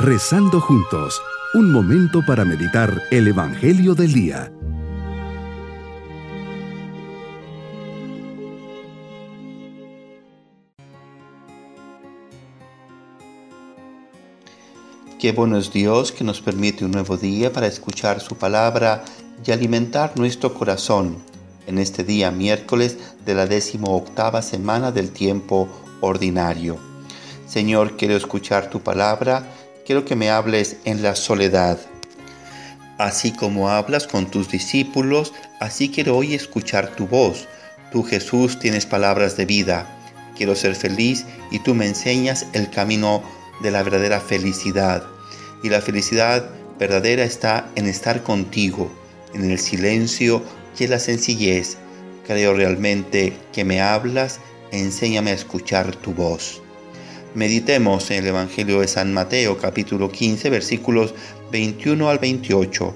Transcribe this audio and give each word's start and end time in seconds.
Rezando 0.00 0.60
juntos, 0.60 1.20
un 1.54 1.72
momento 1.72 2.24
para 2.24 2.44
meditar 2.44 3.02
el 3.10 3.26
Evangelio 3.26 3.96
del 3.96 4.12
Día. 4.12 4.52
Qué 15.18 15.32
bueno 15.32 15.58
es 15.58 15.72
Dios 15.72 16.12
que 16.12 16.22
nos 16.22 16.40
permite 16.40 16.84
un 16.84 16.92
nuevo 16.92 17.16
día 17.16 17.52
para 17.52 17.66
escuchar 17.66 18.20
su 18.20 18.36
palabra 18.36 19.04
y 19.44 19.50
alimentar 19.50 20.16
nuestro 20.16 20.54
corazón 20.54 21.16
en 21.66 21.78
este 21.78 22.04
día 22.04 22.30
miércoles 22.30 22.98
de 23.26 23.34
la 23.34 23.46
décimo 23.46 23.96
octava 23.96 24.42
semana 24.42 24.92
del 24.92 25.10
tiempo 25.10 25.68
ordinario. 26.00 26.78
Señor, 27.48 27.96
quiero 27.96 28.14
escuchar 28.14 28.70
tu 28.70 28.80
palabra, 28.80 29.42
quiero 29.88 30.04
que 30.04 30.16
me 30.16 30.28
hables 30.28 30.76
en 30.84 31.02
la 31.02 31.16
soledad. 31.16 31.78
Así 32.98 33.32
como 33.32 33.70
hablas 33.70 34.06
con 34.06 34.30
tus 34.30 34.50
discípulos, 34.50 35.32
así 35.60 35.88
quiero 35.88 36.14
hoy 36.14 36.34
escuchar 36.34 36.94
tu 36.94 37.06
voz. 37.06 37.48
Tú 37.90 38.02
Jesús 38.02 38.58
tienes 38.58 38.84
palabras 38.84 39.38
de 39.38 39.46
vida. 39.46 39.86
Quiero 40.36 40.54
ser 40.54 40.74
feliz 40.74 41.24
y 41.50 41.60
tú 41.60 41.74
me 41.74 41.86
enseñas 41.86 42.44
el 42.52 42.68
camino 42.68 43.22
de 43.62 43.70
la 43.70 43.82
verdadera 43.82 44.20
felicidad. 44.20 45.04
Y 45.62 45.70
la 45.70 45.80
felicidad 45.80 46.50
verdadera 46.78 47.24
está 47.24 47.70
en 47.74 47.86
estar 47.86 48.22
contigo, 48.22 48.92
en 49.32 49.50
el 49.50 49.58
silencio 49.58 50.42
y 50.78 50.84
en 50.84 50.90
la 50.90 50.98
sencillez. 50.98 51.78
Creo 52.26 52.52
realmente 52.52 53.32
que 53.54 53.64
me 53.64 53.80
hablas, 53.80 54.38
enséñame 54.70 55.30
a 55.30 55.34
escuchar 55.34 55.96
tu 55.96 56.12
voz. 56.12 56.60
Meditemos 57.34 58.10
en 58.10 58.20
el 58.20 58.28
Evangelio 58.28 58.80
de 58.80 58.88
San 58.88 59.12
Mateo 59.12 59.58
capítulo 59.58 60.10
15 60.10 60.48
versículos 60.48 61.14
21 61.52 62.08
al 62.08 62.18
28. 62.18 62.94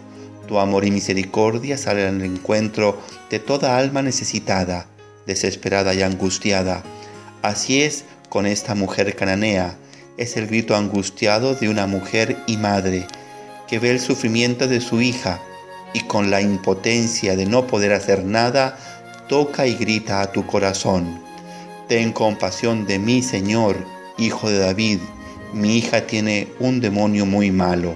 Tu 0.49 0.59
amor 0.59 0.87
y 0.87 0.91
misericordia 0.91 1.77
salen 1.77 2.17
al 2.17 2.23
encuentro 2.23 2.99
de 3.31 3.41
toda 3.41 3.77
alma 3.77 4.01
necesitada, 4.01 4.87
desesperada 5.27 5.93
y 5.93 6.01
angustiada. 6.01 6.83
Así 7.43 7.83
es 7.83 8.07
con 8.31 8.47
esta 8.47 8.75
mujer 8.75 9.15
cananea. 9.17 9.77
Es 10.17 10.39
el 10.39 10.47
grito 10.47 10.77
angustiado 10.77 11.55
de 11.55 11.69
una 11.69 11.87
mujer 11.87 12.39
y 12.47 12.57
madre 12.57 13.07
que 13.69 13.79
ve 13.79 13.91
el 13.91 14.01
sufrimiento 14.01 14.67
de 14.67 14.81
su 14.81 15.03
hija 15.03 15.43
y 15.93 16.01
con 16.01 16.31
la 16.31 16.41
impotencia 16.41 17.37
de 17.37 17.45
no 17.45 17.67
poder 17.67 17.93
hacer 17.93 18.25
nada, 18.25 18.79
toca 19.29 19.67
y 19.67 19.75
grita 19.75 20.23
a 20.23 20.33
tu 20.33 20.47
corazón. 20.47 21.21
Ten 21.87 22.13
compasión 22.13 22.87
de 22.87 22.99
mí, 22.99 23.23
Señor, 23.23 23.77
Hijo 24.19 24.51
de 24.51 24.59
David, 24.59 24.99
mi 25.55 25.79
hija 25.79 26.07
tiene 26.07 26.49
un 26.61 26.81
demonio 26.81 27.25
muy 27.25 27.51
malo. 27.51 27.95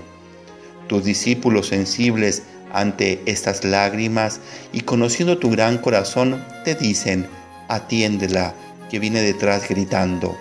Tus 0.88 1.04
discípulos 1.04 1.68
sensibles 1.68 2.42
ante 2.72 3.20
estas 3.26 3.64
lágrimas 3.64 4.40
y 4.72 4.80
conociendo 4.80 5.38
tu 5.38 5.50
gran 5.50 5.78
corazón 5.78 6.42
te 6.64 6.74
dicen, 6.74 7.26
atiéndela, 7.68 8.54
que 8.90 8.98
viene 8.98 9.20
detrás 9.20 9.68
gritando. 9.68 10.36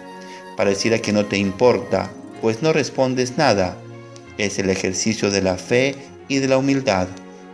Pareciera 0.56 1.00
que 1.00 1.12
no 1.12 1.26
te 1.26 1.38
importa, 1.38 2.10
pues 2.42 2.62
no 2.62 2.72
respondes 2.72 3.38
nada. 3.38 3.78
Es 4.38 4.60
el 4.60 4.70
ejercicio 4.70 5.30
de 5.30 5.42
la 5.42 5.58
fe 5.58 5.96
y 6.28 6.38
de 6.38 6.48
la 6.48 6.58
humildad 6.58 7.08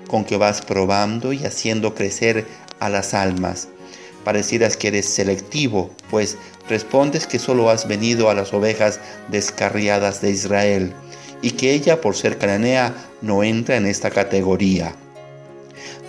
con 0.08 0.25
que 0.25 0.38
vas 0.38 0.61
probando 0.61 1.33
y 1.33 1.45
haciendo 1.45 1.95
crecer 1.95 2.45
a 2.80 2.89
las 2.89 3.13
almas 3.13 3.69
Parecieras 4.23 4.77
que 4.77 4.89
eres 4.89 5.08
selectivo, 5.08 5.89
pues 6.09 6.38
respondes 6.69 7.25
que 7.25 7.39
solo 7.39 7.69
has 7.69 7.88
venido 7.88 8.30
a 8.30 8.36
las 8.36 8.53
ovejas 8.53 9.00
descarriadas 9.30 10.22
de 10.22 10.30
Israel 10.30 10.94
y 11.41 11.52
que 11.52 11.73
ella, 11.73 12.02
por 12.02 12.16
ser 12.16 12.38
cananea, 12.38 12.94
no 13.22 13.44
entra 13.44 13.78
en 13.78 13.88
esta 13.88 14.11
categoría. 14.11 14.94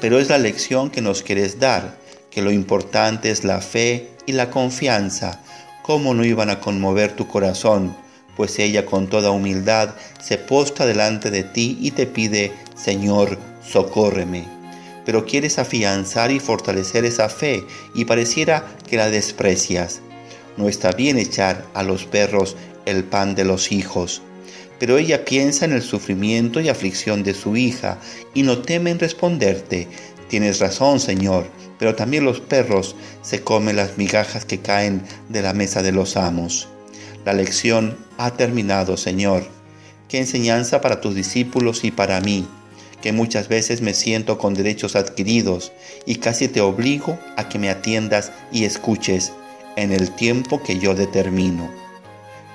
Pero 0.00 0.18
es 0.18 0.28
la 0.28 0.36
lección 0.36 0.90
que 0.90 1.00
nos 1.00 1.22
quieres 1.22 1.58
dar, 1.58 1.96
que 2.30 2.42
lo 2.42 2.50
importante 2.50 3.30
es 3.30 3.44
la 3.44 3.60
fe 3.60 4.10
y 4.26 4.32
la 4.32 4.50
confianza. 4.50 5.40
¿Cómo 5.82 6.12
no 6.12 6.24
iban 6.24 6.50
a 6.50 6.60
conmover 6.60 7.12
tu 7.12 7.28
corazón? 7.28 7.96
Pues 8.36 8.58
ella 8.58 8.84
con 8.84 9.08
toda 9.08 9.30
humildad 9.30 9.94
se 10.20 10.36
posta 10.36 10.84
delante 10.84 11.30
de 11.30 11.44
ti 11.44 11.78
y 11.80 11.92
te 11.92 12.06
pide, 12.06 12.52
Señor, 12.76 13.38
socórreme 13.62 14.61
pero 15.04 15.24
quieres 15.24 15.58
afianzar 15.58 16.30
y 16.30 16.40
fortalecer 16.40 17.04
esa 17.04 17.28
fe 17.28 17.64
y 17.94 18.04
pareciera 18.04 18.66
que 18.88 18.96
la 18.96 19.10
desprecias. 19.10 20.00
No 20.56 20.68
está 20.68 20.92
bien 20.92 21.18
echar 21.18 21.66
a 21.74 21.82
los 21.82 22.04
perros 22.04 22.56
el 22.84 23.04
pan 23.04 23.34
de 23.34 23.44
los 23.44 23.72
hijos. 23.72 24.22
Pero 24.78 24.98
ella 24.98 25.24
piensa 25.24 25.64
en 25.64 25.72
el 25.72 25.82
sufrimiento 25.82 26.60
y 26.60 26.68
aflicción 26.68 27.22
de 27.22 27.34
su 27.34 27.56
hija 27.56 27.98
y 28.34 28.42
no 28.42 28.58
teme 28.58 28.90
en 28.90 28.98
responderte. 28.98 29.88
Tienes 30.28 30.58
razón, 30.58 30.98
Señor, 30.98 31.46
pero 31.78 31.94
también 31.94 32.24
los 32.24 32.40
perros 32.40 32.96
se 33.22 33.42
comen 33.42 33.76
las 33.76 33.96
migajas 33.96 34.44
que 34.44 34.58
caen 34.58 35.02
de 35.28 35.42
la 35.42 35.52
mesa 35.52 35.82
de 35.82 35.92
los 35.92 36.16
amos. 36.16 36.68
La 37.24 37.32
lección 37.32 37.96
ha 38.18 38.32
terminado, 38.32 38.96
Señor. 38.96 39.44
Qué 40.08 40.18
enseñanza 40.18 40.80
para 40.80 41.00
tus 41.00 41.14
discípulos 41.14 41.84
y 41.84 41.90
para 41.90 42.20
mí 42.20 42.46
que 43.02 43.12
muchas 43.12 43.48
veces 43.48 43.82
me 43.82 43.92
siento 43.92 44.38
con 44.38 44.54
derechos 44.54 44.96
adquiridos 44.96 45.72
y 46.06 46.16
casi 46.16 46.48
te 46.48 46.60
obligo 46.60 47.18
a 47.36 47.48
que 47.48 47.58
me 47.58 47.68
atiendas 47.68 48.32
y 48.50 48.64
escuches 48.64 49.32
en 49.76 49.92
el 49.92 50.10
tiempo 50.12 50.62
que 50.62 50.78
yo 50.78 50.94
determino. 50.94 51.68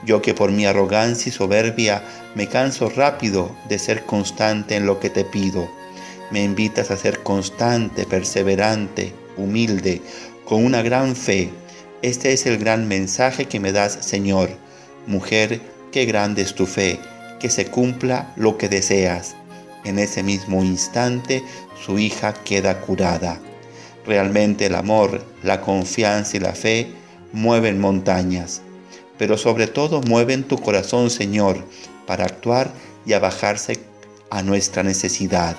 Yo 0.05 0.21
que 0.21 0.33
por 0.33 0.51
mi 0.51 0.65
arrogancia 0.65 1.29
y 1.29 1.33
soberbia 1.33 2.03
me 2.33 2.47
canso 2.47 2.89
rápido 2.89 3.51
de 3.67 3.77
ser 3.77 4.03
constante 4.05 4.75
en 4.75 4.85
lo 4.85 4.99
que 4.99 5.09
te 5.09 5.25
pido, 5.25 5.69
me 6.31 6.43
invitas 6.43 6.91
a 6.91 6.97
ser 6.97 7.23
constante, 7.23 8.05
perseverante, 8.05 9.13
humilde, 9.37 10.01
con 10.45 10.63
una 10.63 10.81
gran 10.81 11.15
fe. 11.15 11.49
Este 12.01 12.33
es 12.33 12.45
el 12.45 12.57
gran 12.57 12.87
mensaje 12.87 13.45
que 13.45 13.59
me 13.59 13.71
das, 13.71 13.97
Señor. 14.01 14.49
Mujer, 15.07 15.61
qué 15.91 16.05
grande 16.05 16.41
es 16.41 16.53
tu 16.53 16.65
fe, 16.65 16.99
que 17.39 17.49
se 17.49 17.65
cumpla 17.65 18.33
lo 18.35 18.57
que 18.57 18.69
deseas. 18.69 19.35
En 19.87 19.99
ese 19.99 20.21
mismo 20.21 20.65
instante 20.65 21.43
su 21.81 21.97
hija 21.97 22.33
queda 22.33 22.81
curada. 22.81 23.39
Realmente 24.05 24.65
el 24.65 24.75
amor, 24.75 25.23
la 25.43 25.61
confianza 25.61 26.35
y 26.35 26.41
la 26.41 26.51
fe 26.51 26.91
mueven 27.31 27.79
montañas, 27.79 28.61
pero 29.17 29.37
sobre 29.37 29.65
todo 29.67 30.01
mueven 30.01 30.43
tu 30.43 30.57
corazón, 30.57 31.09
Señor, 31.09 31.63
para 32.05 32.25
actuar 32.25 32.69
y 33.05 33.13
abajarse 33.13 33.79
a 34.29 34.43
nuestra 34.43 34.83
necesidad. 34.83 35.55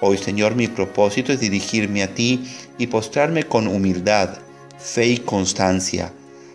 Hoy, 0.00 0.18
Señor, 0.18 0.56
mi 0.56 0.66
propósito 0.66 1.32
es 1.32 1.38
dirigirme 1.38 2.02
a 2.02 2.12
ti 2.12 2.44
y 2.76 2.88
postrarme 2.88 3.44
con 3.44 3.68
humildad, 3.68 4.38
fe 4.78 5.06
y 5.06 5.18
constancia, 5.18 6.12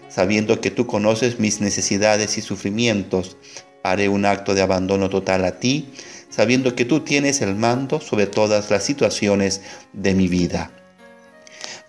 sabiendo 0.09 0.59
que 0.59 0.69
tú 0.69 0.85
conoces 0.85 1.39
mis 1.39 1.61
necesidades 1.61 2.37
y 2.37 2.41
sufrimientos. 2.41 3.37
Haré 3.83 4.09
un 4.09 4.25
acto 4.25 4.53
de 4.53 4.61
abandono 4.61 5.09
total 5.09 5.45
a 5.45 5.59
ti, 5.59 5.87
sabiendo 6.39 6.73
que 6.73 6.85
tú 6.85 7.01
tienes 7.01 7.41
el 7.41 7.53
mando 7.53 7.99
sobre 7.99 8.25
todas 8.25 8.71
las 8.71 8.85
situaciones 8.85 9.59
de 9.91 10.13
mi 10.13 10.29
vida. 10.29 10.71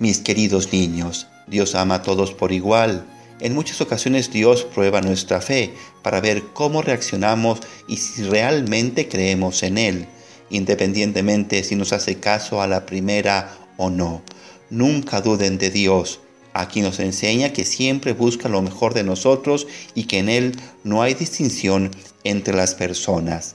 Mis 0.01 0.19
queridos 0.19 0.73
niños, 0.73 1.29
Dios 1.47 1.77
ama 1.77 1.95
a 1.95 2.03
todos 2.03 2.33
por 2.33 2.51
igual. 2.51 3.07
En 3.39 3.55
muchas 3.55 3.81
ocasiones 3.81 4.33
Dios 4.33 4.65
prueba 4.65 5.03
nuestra 5.03 5.41
fe 5.41 5.73
para 6.03 6.21
ver 6.21 6.43
cómo 6.53 6.83
reaccionamos 6.83 7.61
y 7.87 7.99
si 7.99 8.25
realmente 8.25 9.07
creemos 9.07 9.63
en 9.63 9.79
Él, 9.79 10.07
independientemente 10.51 11.63
si 11.63 11.77
nos 11.77 11.93
hace 11.93 12.17
caso 12.17 12.61
a 12.61 12.67
la 12.67 12.87
primera 12.87 13.57
o 13.77 13.89
no. 13.89 14.21
Nunca 14.69 15.21
duden 15.21 15.59
de 15.59 15.71
Dios. 15.71 16.19
Aquí 16.55 16.81
nos 16.81 16.99
enseña 16.99 17.53
que 17.53 17.65
siempre 17.65 18.15
busca 18.15 18.49
lo 18.49 18.63
mejor 18.63 18.95
de 18.95 19.05
nosotros 19.05 19.69
y 19.95 20.07
que 20.09 20.19
en 20.19 20.29
Él 20.29 20.57
no 20.83 21.03
hay 21.03 21.15
distinción 21.15 21.93
entre 22.25 22.53
las 22.53 22.75
personas 22.75 23.55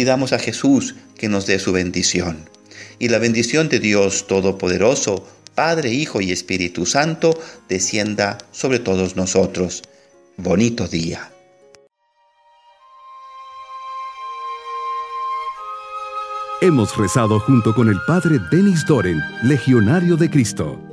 pidamos 0.00 0.32
a 0.32 0.38
Jesús 0.38 0.94
que 1.18 1.28
nos 1.28 1.44
dé 1.44 1.58
su 1.58 1.72
bendición. 1.72 2.48
Y 2.98 3.08
la 3.08 3.18
bendición 3.18 3.68
de 3.68 3.80
Dios 3.80 4.26
Todopoderoso, 4.26 5.28
Padre, 5.54 5.92
Hijo 5.92 6.22
y 6.22 6.32
Espíritu 6.32 6.86
Santo, 6.86 7.38
descienda 7.68 8.38
sobre 8.50 8.78
todos 8.78 9.14
nosotros. 9.14 9.82
Bonito 10.38 10.88
día. 10.88 11.30
Hemos 16.62 16.96
rezado 16.96 17.38
junto 17.38 17.74
con 17.74 17.90
el 17.90 17.98
Padre 18.06 18.38
Denis 18.50 18.86
Doren, 18.86 19.20
Legionario 19.42 20.16
de 20.16 20.30
Cristo. 20.30 20.89